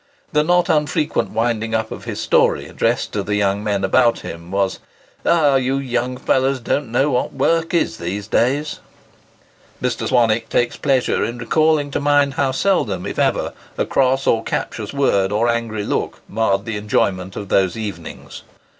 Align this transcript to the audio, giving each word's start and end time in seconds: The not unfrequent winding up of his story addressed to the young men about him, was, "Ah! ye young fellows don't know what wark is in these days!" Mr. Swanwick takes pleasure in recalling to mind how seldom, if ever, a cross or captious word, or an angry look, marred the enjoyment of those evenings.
The 0.33 0.43
not 0.43 0.67
unfrequent 0.67 1.29
winding 1.29 1.75
up 1.75 1.91
of 1.91 2.05
his 2.05 2.19
story 2.19 2.65
addressed 2.67 3.11
to 3.13 3.21
the 3.21 3.35
young 3.35 3.63
men 3.63 3.83
about 3.83 4.21
him, 4.21 4.49
was, 4.49 4.79
"Ah! 5.23 5.57
ye 5.57 5.77
young 5.77 6.17
fellows 6.17 6.59
don't 6.59 6.91
know 6.91 7.11
what 7.11 7.33
wark 7.33 7.71
is 7.75 7.99
in 7.99 8.05
these 8.07 8.27
days!" 8.27 8.79
Mr. 9.79 10.07
Swanwick 10.07 10.49
takes 10.49 10.75
pleasure 10.75 11.23
in 11.23 11.37
recalling 11.37 11.91
to 11.91 11.99
mind 11.99 12.33
how 12.33 12.49
seldom, 12.51 13.05
if 13.05 13.19
ever, 13.19 13.53
a 13.77 13.85
cross 13.85 14.25
or 14.25 14.43
captious 14.43 14.91
word, 14.91 15.31
or 15.31 15.47
an 15.47 15.55
angry 15.55 15.83
look, 15.83 16.21
marred 16.27 16.65
the 16.65 16.77
enjoyment 16.77 17.35
of 17.35 17.49
those 17.49 17.77
evenings. 17.77 18.41